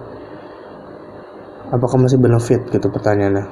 Apakah 1.72 1.96
masih 1.96 2.20
benefit 2.20 2.68
gitu 2.68 2.92
pertanyaannya? 2.92 3.48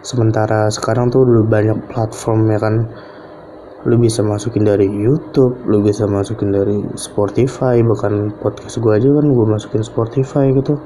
Sementara 0.00 0.72
sekarang 0.72 1.12
tuh 1.12 1.24
udah 1.28 1.44
banyak 1.44 1.78
platform 1.92 2.48
ya 2.48 2.58
kan. 2.60 2.88
Lu 3.84 4.00
bisa 4.00 4.24
masukin 4.24 4.64
dari 4.64 4.88
YouTube 4.88 5.60
lu 5.68 5.84
bisa 5.84 6.08
masukin 6.08 6.48
dari 6.48 6.80
Spotify 6.96 7.84
bahkan 7.84 8.32
podcast 8.40 8.80
gue 8.80 8.96
aja 8.96 9.12
kan 9.12 9.28
gue 9.28 9.44
masukin 9.44 9.84
Spotify 9.84 10.56
gitu. 10.56 10.80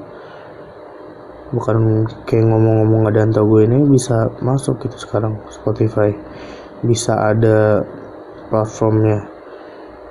Bukan 1.55 2.11
kayak 2.27 2.51
ngomong-ngomong 2.51 3.07
ada 3.07 3.23
tau 3.31 3.47
gue 3.47 3.71
ini 3.71 3.87
bisa 3.87 4.27
masuk 4.43 4.83
gitu 4.83 4.99
sekarang 4.99 5.39
Spotify. 5.47 6.11
Bisa 6.83 7.15
ada 7.31 7.87
platformnya 8.51 9.38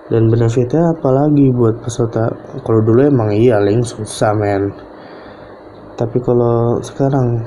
dan 0.07 0.31
benefitnya 0.31 0.95
apalagi 0.95 1.51
buat 1.51 1.83
peserta? 1.83 2.31
Kalau 2.63 2.79
dulu 2.79 3.03
emang 3.03 3.35
iya 3.35 3.59
link 3.59 3.83
susah 3.83 4.31
men. 4.31 4.71
Tapi 5.99 6.17
kalau 6.23 6.79
sekarang 6.79 7.43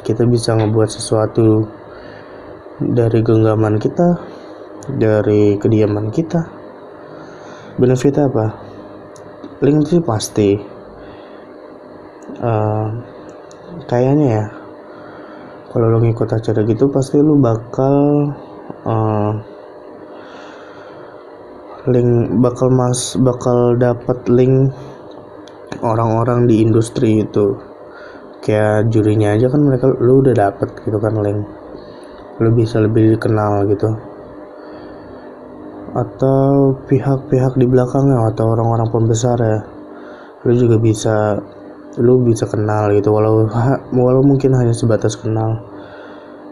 kita 0.00 0.24
bisa 0.24 0.56
ngebuat 0.56 0.88
sesuatu 0.88 1.68
dari 2.80 3.20
genggaman 3.20 3.76
kita 3.76 4.16
dari 4.88 5.60
kediaman 5.60 6.08
kita. 6.08 6.48
Benefitnya 7.76 8.26
apa? 8.28 8.46
Link 9.60 9.84
sih 9.86 10.00
pasti. 10.00 10.50
Uh, 12.42 12.88
kayaknya 13.86 14.26
ya 14.26 14.44
kalau 15.70 15.88
lo 15.88 15.98
ngikut 16.02 16.26
acara 16.26 16.66
gitu 16.66 16.90
pasti 16.90 17.22
lo 17.22 17.38
bakal 17.38 18.28
uh, 18.84 19.32
link 21.90 22.38
bakal 22.38 22.70
mas 22.70 23.18
bakal 23.18 23.74
dapat 23.74 24.22
link 24.30 24.70
orang-orang 25.82 26.46
di 26.46 26.62
industri 26.62 27.26
itu. 27.26 27.58
Kayak 28.42 28.90
jurinya 28.90 29.34
aja 29.34 29.50
kan 29.50 29.62
mereka 29.66 29.90
lu 29.90 30.22
udah 30.22 30.34
dapet 30.34 30.70
gitu 30.86 30.98
kan 31.02 31.14
link. 31.18 31.42
Lu 32.38 32.54
bisa 32.54 32.78
lebih 32.78 33.18
dikenal 33.18 33.66
gitu. 33.70 33.90
Atau 35.92 36.78
pihak-pihak 36.86 37.58
di 37.58 37.66
belakangnya 37.66 38.30
atau 38.30 38.54
orang-orang 38.54 38.88
pembesar 38.90 39.38
ya. 39.42 39.60
Lu 40.46 40.54
juga 40.54 40.78
bisa 40.78 41.38
lu 41.98 42.24
bisa 42.24 42.48
kenal 42.48 42.88
gitu 42.96 43.12
walau 43.12 43.44
walau 43.90 44.22
mungkin 44.22 44.54
hanya 44.54 44.74
sebatas 44.74 45.18
kenal. 45.18 45.58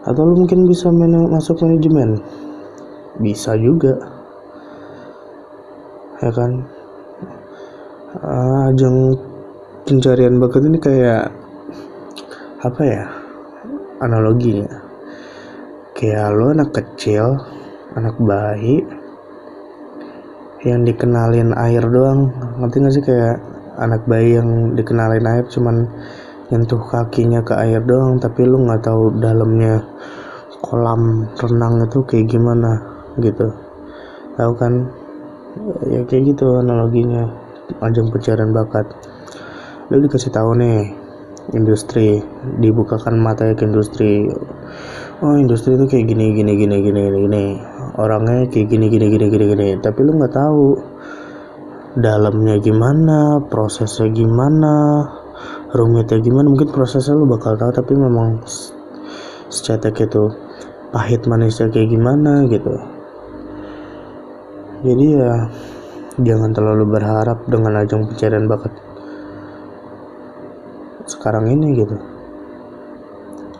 Atau 0.03 0.27
lu 0.27 0.43
mungkin 0.43 0.67
bisa 0.67 0.91
masuk 0.91 1.63
manajemen. 1.63 2.19
Bisa 3.19 3.55
juga 3.59 4.20
ya 6.21 6.31
kan? 6.31 6.51
Uh, 8.21 8.69
ajang 8.69 9.17
pencarian 9.87 10.37
bakat 10.37 10.67
ini 10.67 10.77
kayak 10.77 11.31
apa 12.61 12.81
ya 12.83 13.03
analoginya 14.03 14.67
kayak 15.95 16.33
lo 16.35 16.51
anak 16.51 16.69
kecil 16.75 17.39
anak 17.95 18.15
bayi 18.21 18.83
yang 20.61 20.85
dikenalin 20.85 21.57
air 21.57 21.81
doang. 21.81 22.29
Ngerti 22.61 22.77
gak 22.81 22.93
sih 22.93 23.03
kayak 23.05 23.37
anak 23.81 24.05
bayi 24.05 24.37
yang 24.37 24.77
dikenalin 24.77 25.25
air 25.25 25.45
cuman 25.49 25.89
nyentuh 26.53 26.81
kakinya 26.83 27.41
ke 27.41 27.55
air 27.55 27.81
doang 27.81 28.19
tapi 28.19 28.43
lu 28.43 28.59
nggak 28.67 28.83
tahu 28.83 29.23
dalamnya 29.23 29.81
kolam 30.59 31.25
renang 31.39 31.87
itu 31.87 32.05
kayak 32.05 32.29
gimana 32.29 32.81
gitu. 33.17 33.49
Tahu 34.37 34.51
kan 34.59 34.91
ya 35.91 36.01
kayak 36.07 36.35
gitu 36.35 36.63
analoginya 36.63 37.27
ajang 37.83 38.07
pencarian 38.07 38.55
bakat 38.55 38.87
lu 39.91 39.99
dikasih 39.99 40.31
tahu 40.31 40.55
nih 40.55 40.95
industri 41.51 42.23
dibukakan 42.63 43.19
mata 43.19 43.51
ke 43.51 43.67
industri 43.67 44.31
oh 45.19 45.35
industri 45.35 45.75
itu 45.75 45.85
kayak 45.91 46.05
gini 46.07 46.31
gini 46.31 46.53
gini 46.55 46.77
gini 46.79 47.01
gini 47.11 47.45
orangnya 47.99 48.47
kayak 48.47 48.71
gini 48.71 48.87
gini 48.87 49.11
gini 49.11 49.25
gini 49.27 49.45
gini 49.51 49.67
tapi 49.83 49.99
lu 50.07 50.15
nggak 50.15 50.31
tahu 50.31 50.79
dalamnya 51.99 52.55
gimana 52.63 53.43
prosesnya 53.51 54.07
gimana 54.07 55.03
rumitnya 55.75 56.23
gimana 56.23 56.47
mungkin 56.47 56.71
prosesnya 56.71 57.19
lu 57.19 57.27
bakal 57.27 57.59
tahu 57.59 57.75
tapi 57.75 57.91
memang 57.99 58.39
secetek 59.51 60.07
itu 60.07 60.31
pahit 60.95 61.27
manisnya 61.27 61.67
kayak 61.67 61.91
gimana 61.91 62.47
gitu 62.47 63.00
jadi 64.81 65.05
ya 65.13 65.33
jangan 66.17 66.51
terlalu 66.51 66.85
berharap 66.89 67.45
dengan 67.45 67.81
ajang 67.85 68.09
pencarian 68.09 68.49
bakat 68.49 68.73
sekarang 71.05 71.53
ini 71.53 71.77
gitu. 71.77 71.95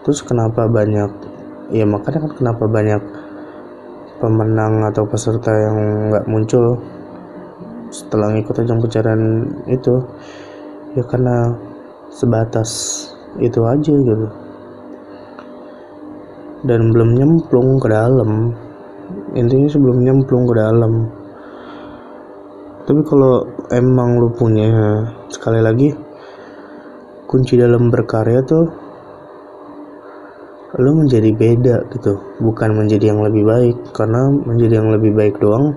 Terus 0.02 0.26
kenapa 0.26 0.66
banyak 0.66 1.12
ya 1.70 1.86
makanya 1.86 2.26
kan 2.26 2.34
kenapa 2.34 2.64
banyak 2.66 3.02
pemenang 4.18 4.82
atau 4.90 5.06
peserta 5.06 5.54
yang 5.54 6.10
nggak 6.10 6.26
muncul 6.26 6.82
setelah 7.94 8.34
ngikut 8.34 8.66
ajang 8.66 8.82
pencarian 8.82 9.22
itu? 9.70 10.02
Ya 10.98 11.04
karena 11.06 11.54
sebatas 12.10 12.70
itu 13.38 13.62
aja 13.62 13.94
gitu. 13.94 14.28
Dan 16.66 16.94
belum 16.94 17.18
nyemplung 17.18 17.78
ke 17.82 17.90
dalam 17.90 18.54
intinya 19.38 19.70
sebelum 19.72 20.04
nyemplung 20.04 20.50
ke 20.50 20.54
dalam. 20.58 20.94
Tapi 22.86 23.02
kalau 23.06 23.46
emang 23.72 24.20
lu 24.20 24.34
punya 24.34 24.70
sekali 25.32 25.64
lagi 25.64 25.94
kunci 27.30 27.56
dalam 27.56 27.88
berkarya 27.88 28.44
tuh 28.44 28.66
lu 30.80 30.92
menjadi 30.96 31.32
beda 31.32 31.76
gitu. 31.96 32.20
Bukan 32.44 32.76
menjadi 32.76 33.16
yang 33.16 33.24
lebih 33.24 33.44
baik 33.48 33.78
karena 33.96 34.28
menjadi 34.32 34.84
yang 34.84 34.90
lebih 34.92 35.12
baik 35.16 35.36
doang 35.40 35.76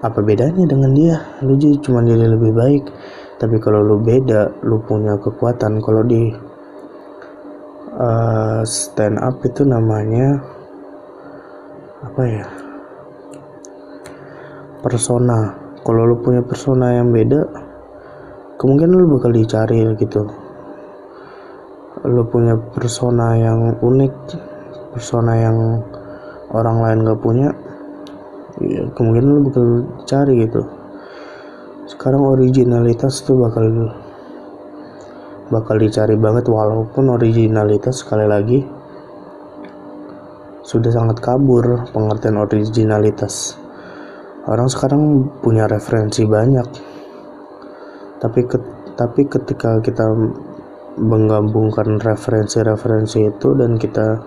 apa 0.00 0.18
bedanya 0.24 0.64
dengan 0.64 0.96
dia? 0.96 1.16
Lu 1.44 1.60
cuma 1.60 2.00
jadi 2.00 2.24
lebih 2.24 2.56
baik. 2.56 2.84
Tapi 3.36 3.56
kalau 3.60 3.80
lu 3.84 4.00
beda 4.00 4.64
lu 4.64 4.80
punya 4.84 5.16
kekuatan 5.16 5.80
kalau 5.80 6.04
di 6.04 6.49
uh, 8.00 8.64
stand 8.64 9.20
up 9.20 9.36
itu 9.44 9.62
namanya 9.68 10.40
apa 12.00 12.22
ya 12.24 12.46
persona. 14.80 15.52
Kalau 15.80 16.04
lu 16.08 16.16
punya 16.20 16.40
persona 16.44 16.96
yang 16.96 17.12
beda 17.12 17.44
kemungkinan 18.56 18.96
lu 18.96 19.16
bakal 19.20 19.32
dicari 19.32 19.84
gitu. 20.00 20.24
Lu 22.08 22.24
punya 22.28 22.56
persona 22.56 23.36
yang 23.36 23.76
unik 23.80 24.14
persona 24.96 25.32
yang 25.36 25.56
orang 26.50 26.82
lain 26.82 26.98
gak 27.06 27.20
punya 27.20 27.48
ya 28.60 28.88
kemungkinan 28.96 29.28
lu 29.28 29.40
bakal 29.48 29.66
cari 30.08 30.44
gitu. 30.48 30.64
Sekarang 31.88 32.22
originalitas 32.24 33.24
tuh 33.24 33.36
bakal 33.40 33.92
bakal 35.50 35.76
dicari 35.82 36.14
banget 36.14 36.46
walaupun 36.46 37.10
originalitas 37.10 38.06
sekali 38.06 38.24
lagi 38.24 38.62
sudah 40.62 40.94
sangat 40.94 41.18
kabur 41.18 41.90
pengertian 41.90 42.38
originalitas. 42.38 43.58
Orang 44.46 44.70
sekarang 44.70 45.26
punya 45.42 45.66
referensi 45.66 46.22
banyak. 46.22 46.68
Tapi 48.22 48.40
ke, 48.46 48.56
tapi 48.94 49.26
ketika 49.26 49.82
kita 49.82 50.06
menggabungkan 51.00 51.98
referensi-referensi 51.98 53.26
itu 53.26 53.58
dan 53.58 53.74
kita 53.74 54.22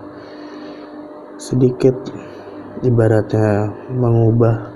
sedikit 1.40 1.96
ibaratnya 2.84 3.72
mengubah 3.96 4.74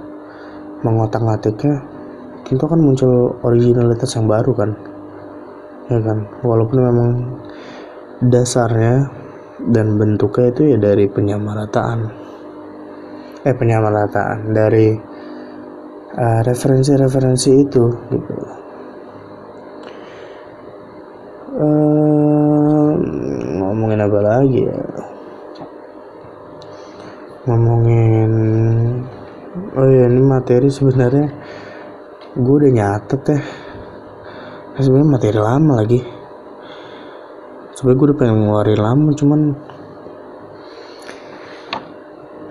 mengotak-atiknya 0.86 1.82
tentu 2.46 2.64
kan 2.64 2.80
muncul 2.80 3.36
originalitas 3.44 4.14
yang 4.14 4.30
baru 4.30 4.52
kan 4.54 4.70
ya 5.88 5.98
kan? 6.04 6.18
Walaupun 6.44 6.78
memang 6.78 7.10
dasarnya 8.28 9.08
dan 9.72 9.96
bentuknya 9.96 10.52
itu 10.52 10.62
ya 10.72 10.78
dari 10.78 11.08
penyamarataan. 11.08 11.98
Eh 13.42 13.54
penyamarataan. 13.56 14.52
Dari 14.52 14.88
uh, 16.14 16.40
referensi-referensi 16.44 17.50
uh, 17.50 17.58
itu 17.64 17.84
gitu. 18.12 18.36
Ngomongin 23.58 24.04
apa 24.04 24.20
lagi 24.20 24.60
ya? 24.62 24.82
Ngomongin 27.48 28.32
oh 29.74 29.88
ya 29.88 30.04
ini 30.06 30.22
materi 30.22 30.68
sebenarnya. 30.68 31.28
Gue 32.38 32.54
udah 32.62 32.70
nyatet 32.70 33.22
ya 33.26 33.40
nah, 34.78 34.86
sebenarnya 34.86 35.10
materi 35.10 35.40
lama 35.42 35.72
lagi. 35.74 36.00
Sebenarnya 37.74 37.98
gue 37.98 38.06
udah 38.06 38.18
pengen 38.22 38.36
ngeluarin 38.46 38.78
lama 38.78 39.10
cuman 39.10 39.40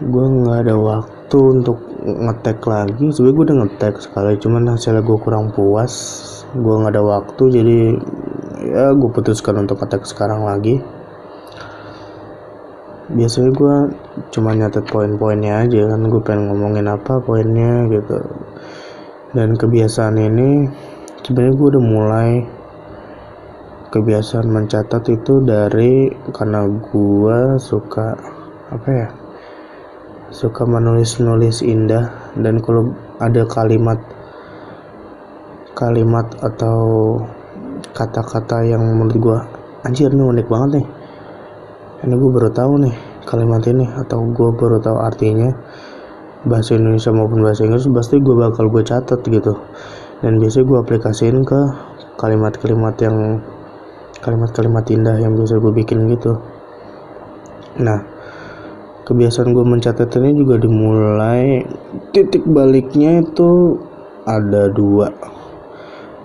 gue 0.03 0.25
nggak 0.27 0.59
ada 0.67 0.75
waktu 0.75 1.39
untuk 1.39 1.79
ngetek 2.03 2.59
lagi. 2.67 3.15
Sebenarnya 3.15 3.35
gue 3.39 3.45
udah 3.47 3.57
ngetek 3.63 3.95
sekali 4.03 4.35
cuman 4.43 4.75
hasilnya 4.75 5.07
gue 5.07 5.17
kurang 5.23 5.55
puas. 5.55 5.93
Gue 6.51 6.83
nggak 6.83 6.99
ada 6.99 7.03
waktu 7.07 7.43
jadi 7.47 7.79
ya 8.75 8.91
gue 8.91 9.07
putuskan 9.07 9.63
untuk 9.63 9.79
attack 9.87 10.03
sekarang 10.03 10.43
lagi. 10.43 10.83
Biasanya 13.07 13.55
gue 13.55 13.75
cuma 14.35 14.51
nyatet 14.51 14.83
poin-poinnya 14.83 15.63
aja 15.63 15.95
kan 15.95 16.11
gue 16.11 16.19
pengen 16.19 16.51
ngomongin 16.51 16.91
apa 16.91 17.23
poinnya 17.23 17.87
gitu. 17.87 18.19
Dan 19.31 19.55
kebiasaan 19.55 20.19
ini 20.19 20.67
sebenarnya 21.27 21.59
gue 21.59 21.67
udah 21.75 21.83
mulai 21.83 22.31
kebiasaan 23.91 24.47
mencatat 24.47 25.03
itu 25.11 25.43
dari 25.43 26.07
karena 26.31 26.63
gue 26.63 27.59
suka 27.59 28.15
apa 28.71 28.87
ya 28.87 29.07
suka 30.31 30.63
menulis-nulis 30.63 31.67
indah. 31.67 32.31
Dan 32.39 32.63
kalau 32.63 32.95
ada 33.19 33.43
kalimat 33.43 33.99
kalimat 35.75 36.31
atau 36.39 36.79
kata-kata 37.91 38.63
yang 38.63 38.87
menurut 38.87 39.19
gue 39.19 39.37
anjir 39.83 40.07
nih 40.07 40.23
unik 40.23 40.47
banget 40.47 40.79
nih. 40.79 40.87
Ini 42.07 42.15
gue 42.15 42.31
baru 42.31 42.55
tahu 42.55 42.87
nih 42.87 42.95
kalimat 43.27 43.67
ini 43.67 43.83
atau 43.99 44.23
gue 44.31 44.49
baru 44.55 44.79
tahu 44.79 44.95
artinya 45.03 45.51
bahasa 46.47 46.79
Indonesia 46.79 47.11
maupun 47.11 47.43
bahasa 47.43 47.67
Inggris 47.67 47.83
pasti 47.91 48.23
gue 48.23 48.31
bakal 48.31 48.71
gue 48.71 48.79
catat 48.87 49.19
gitu 49.27 49.59
dan 50.21 50.41
biasanya 50.41 50.65
gue 50.65 50.77
aplikasiin 50.81 51.45
ke 51.45 51.59
kalimat-kalimat 52.17 52.95
yang 52.97 53.41
kalimat-kalimat 54.21 54.85
indah 54.89 55.17
yang 55.21 55.37
biasa 55.37 55.61
gue 55.61 55.73
bikin 55.73 56.09
gitu. 56.09 56.41
Nah 57.77 58.01
kebiasaan 59.05 59.53
gue 59.53 59.63
mencatat 59.63 60.09
ini 60.19 60.35
juga 60.35 60.57
dimulai 60.57 61.61
titik 62.11 62.43
baliknya 62.49 63.21
itu 63.21 63.77
ada 64.25 64.67
dua. 64.73 65.13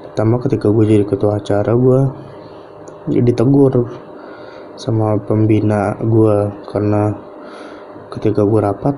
Pertama 0.09 0.41
ketika 0.41 0.73
gue 0.73 0.85
jadi 0.89 1.05
ketua 1.05 1.39
acara 1.39 1.73
gue 1.77 2.01
jadi 3.13 3.33
tegur 3.35 3.93
sama 4.79 5.21
pembina 5.21 5.99
gue 6.01 6.49
karena 6.71 7.13
ketika 8.09 8.45
gue 8.45 8.61
rapat 8.61 8.97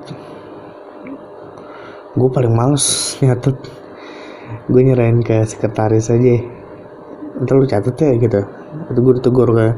gue 2.14 2.28
paling 2.30 2.54
males 2.54 2.86
nyatet 3.24 3.83
gue 4.64 4.80
nyerahin 4.80 5.20
ke 5.20 5.44
sekretaris 5.44 6.08
aja. 6.08 6.40
Ntar 7.44 7.54
lu 7.58 7.66
catet 7.68 7.96
ya 8.00 8.12
gitu. 8.16 8.40
Itu 8.88 8.98
gue 9.04 9.14
ditegur 9.20 9.48
kayak 9.52 9.76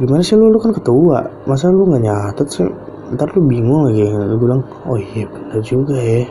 gimana 0.00 0.22
sih 0.24 0.38
lu? 0.38 0.48
Lu 0.48 0.58
kan 0.62 0.72
ketua. 0.72 1.44
Masa 1.44 1.68
lu 1.68 1.84
nggak 1.88 2.04
nyatet 2.04 2.48
sih? 2.48 2.68
Ntar 3.12 3.34
lu 3.36 3.44
bingung 3.44 3.90
lagi. 3.90 4.08
Gue 4.08 4.38
bilang 4.40 4.64
oh 4.88 4.96
iya 4.96 5.28
bener 5.28 5.60
juga 5.60 5.98
ya. 5.98 6.24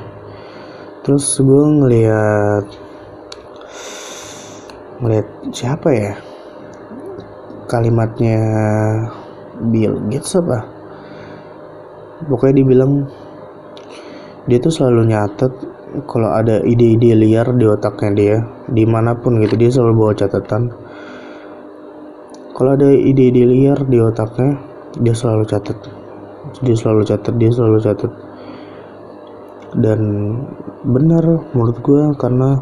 Terus 1.04 1.26
gue 1.38 1.64
ngeliat 1.84 2.66
ngeliat 5.04 5.28
siapa 5.52 5.90
ya? 5.92 6.14
Kalimatnya 7.68 8.40
Bill 9.70 10.00
Gates 10.10 10.34
apa? 10.40 10.64
Pokoknya 12.24 12.64
dibilang 12.64 13.04
dia 14.48 14.60
tuh 14.60 14.72
selalu 14.72 15.12
nyatet 15.12 15.73
kalau 16.10 16.34
ada 16.34 16.66
ide-ide 16.66 17.14
liar 17.14 17.54
di 17.54 17.70
otaknya 17.70 18.10
dia 18.18 18.36
di 18.66 18.84
mana 18.90 19.14
pun 19.14 19.38
gitu 19.38 19.54
dia 19.54 19.70
selalu 19.70 19.94
bawa 19.94 20.14
catatan. 20.18 20.74
Kalau 22.54 22.70
ada 22.74 22.90
ide-ide 22.90 23.46
liar 23.46 23.78
di 23.86 24.02
otaknya 24.02 24.58
dia 24.98 25.14
selalu 25.14 25.46
catat. 25.46 25.78
Dia 26.66 26.76
selalu 26.76 27.02
catat 27.06 27.34
dia 27.38 27.52
selalu 27.54 27.78
catat. 27.82 28.12
Dan 29.74 30.02
benar 30.82 31.26
menurut 31.54 31.78
gue 31.82 32.04
karena 32.18 32.58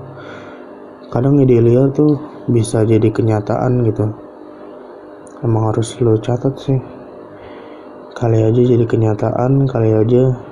kadang 1.12 1.39
ide 1.39 1.60
liar 1.63 1.91
tuh 1.96 2.20
bisa 2.52 2.84
jadi 2.84 3.08
kenyataan 3.12 3.88
gitu. 3.88 4.12
Emang 5.44 5.72
harus 5.72 5.96
lo 6.04 6.20
catat 6.20 6.56
sih. 6.60 6.80
Kali 8.12 8.44
aja 8.44 8.62
jadi 8.62 8.86
kenyataan 8.86 9.65
kali 9.72 9.91
aja 9.96 10.51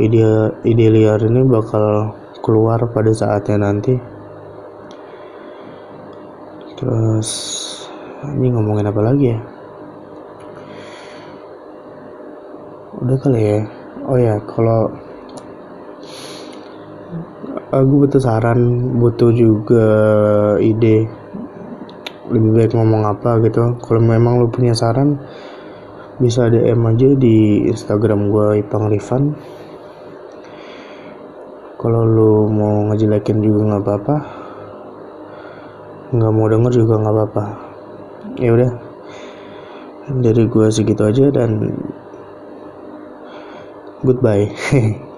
ide 0.00 0.56
ide 0.64 0.86
liar 0.88 1.20
ini 1.20 1.44
bakal 1.44 2.16
keluar 2.40 2.80
pada 2.88 3.12
saatnya 3.12 3.60
nanti. 3.60 3.94
Terus 6.80 7.28
ini 8.32 8.48
ngomongin 8.48 8.88
apa 8.88 9.00
lagi 9.04 9.26
ya? 9.36 9.40
Udah 13.04 13.16
kali 13.20 13.40
ya? 13.40 13.60
Oh 14.08 14.16
ya 14.16 14.40
kalau 14.48 14.88
aku 17.68 17.92
butuh 18.08 18.20
saran 18.20 18.96
butuh 18.96 19.30
juga 19.36 19.88
ide 20.56 21.04
lebih 22.32 22.50
baik 22.56 22.72
ngomong 22.72 23.04
apa 23.04 23.44
gitu. 23.44 23.76
Kalau 23.84 24.00
memang 24.00 24.40
lu 24.40 24.48
punya 24.48 24.72
saran 24.72 25.20
bisa 26.20 26.48
DM 26.48 26.80
aja 26.84 27.08
di 27.16 27.68
Instagram 27.68 28.28
gue 28.28 28.60
Ipang 28.64 28.92
Rifan 28.92 29.36
kalau 31.80 32.04
lu 32.04 32.32
mau 32.52 32.92
ngejelekin 32.92 33.40
juga 33.40 33.60
nggak 33.72 33.82
apa-apa. 33.88 34.16
Nggak 36.12 36.32
mau 36.36 36.46
denger 36.52 36.72
juga 36.84 36.94
nggak 37.00 37.14
apa-apa. 37.16 37.44
Ya 38.36 38.52
udah. 38.52 38.72
Dari 40.20 40.44
gue 40.44 40.66
segitu 40.68 41.08
aja 41.08 41.32
dan 41.32 41.72
goodbye 44.04 44.50